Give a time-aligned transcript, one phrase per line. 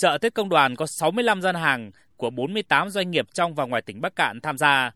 [0.00, 3.82] Chợ Tết Công đoàn có 65 gian hàng của 48 doanh nghiệp trong và ngoài
[3.82, 4.90] tỉnh Bắc Cạn tham gia.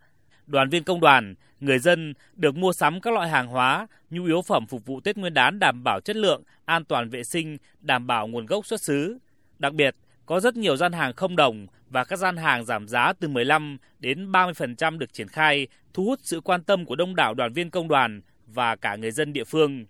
[0.46, 4.42] Đoàn viên công đoàn, người dân được mua sắm các loại hàng hóa, nhu yếu
[4.42, 8.06] phẩm phục vụ Tết Nguyên đán đảm bảo chất lượng, an toàn vệ sinh, đảm
[8.06, 9.18] bảo nguồn gốc xuất xứ.
[9.58, 9.96] Đặc biệt,
[10.26, 13.78] có rất nhiều gian hàng không đồng và các gian hàng giảm giá từ 15
[13.98, 17.70] đến 30% được triển khai, thu hút sự quan tâm của đông đảo đoàn viên
[17.70, 19.84] công đoàn và cả người dân địa phương.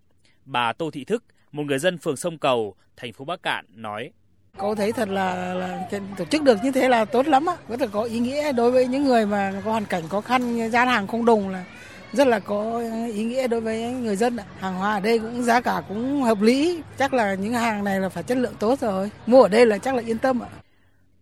[0.45, 4.11] Bà Tô Thị Thức, một người dân phường Sông Cầu, thành phố Bắc Cạn nói:
[4.59, 7.81] Cô thấy thật là, là tổ chức được như thế là tốt lắm á, rất
[7.81, 10.89] là có ý nghĩa đối với những người mà có hoàn cảnh khó khăn, gian
[10.89, 11.65] hàng không đồng là
[12.13, 12.83] rất là có
[13.15, 14.37] ý nghĩa đối với người dân.
[14.61, 18.01] Hàng hóa ở đây cũng giá cả cũng hợp lý, chắc là những hàng này
[18.01, 19.11] là phải chất lượng tốt rồi.
[19.27, 20.49] Mua ở đây là chắc là yên tâm ạ.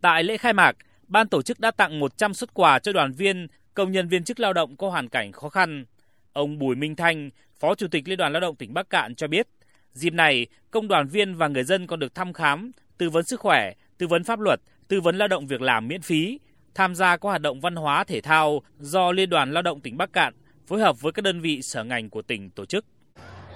[0.00, 0.76] Tại lễ khai mạc,
[1.08, 4.40] ban tổ chức đã tặng 100 xuất quà cho đoàn viên, công nhân viên chức
[4.40, 5.84] lao động có hoàn cảnh khó khăn.
[6.32, 9.26] Ông Bùi Minh Thanh, Phó Chủ tịch Liên đoàn Lao động tỉnh Bắc Cạn cho
[9.28, 9.48] biết,
[9.92, 13.40] dịp này, công đoàn viên và người dân còn được thăm khám, tư vấn sức
[13.40, 16.40] khỏe, tư vấn pháp luật, tư vấn lao động việc làm miễn phí,
[16.74, 19.96] tham gia các hoạt động văn hóa thể thao do Liên đoàn Lao động tỉnh
[19.96, 20.34] Bắc Cạn
[20.66, 22.84] phối hợp với các đơn vị sở ngành của tỉnh tổ chức.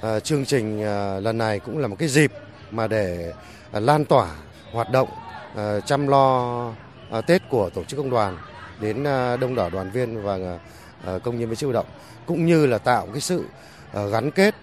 [0.02, 2.32] À, chương trình à, lần này cũng là một cái dịp
[2.70, 3.32] mà để
[3.72, 4.36] à, lan tỏa
[4.72, 5.08] hoạt động
[5.56, 6.72] à, chăm lo
[7.10, 8.38] à, Tết của tổ chức công đoàn
[8.80, 10.58] đến à, đông đảo đoàn viên và
[11.04, 11.92] à, công nhân viên chức lao động
[12.26, 13.44] cũng như là tạo cái sự
[13.92, 14.54] à, gắn kết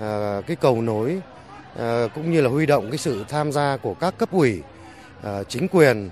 [0.00, 1.20] à, cái cầu nối
[1.78, 4.62] Ờ, cũng như là huy động cái sự tham gia của các cấp ủy
[5.22, 6.10] ờ, chính quyền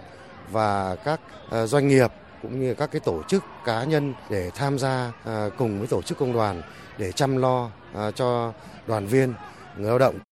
[0.50, 1.20] và các
[1.50, 2.12] ờ, doanh nghiệp
[2.42, 5.12] cũng như các cái tổ chức cá nhân để tham gia
[5.58, 6.62] cùng với tổ chức công đoàn
[6.98, 7.70] để chăm lo
[8.14, 8.52] cho
[8.86, 9.34] đoàn viên,
[9.76, 10.18] người lao động.